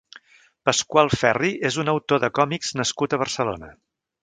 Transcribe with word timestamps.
Pasqual 0.69 1.11
Ferry 1.23 1.51
és 1.69 1.77
un 1.85 1.93
autor 1.95 2.23
de 2.25 2.31
còmics 2.41 2.75
nascut 2.81 3.13
a 3.19 3.23
Barcelona. 3.27 3.73